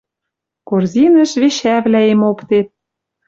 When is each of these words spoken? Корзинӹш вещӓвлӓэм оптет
Корзинӹш 0.67 1.31
вещӓвлӓэм 1.41 2.19
оптет 2.29 2.67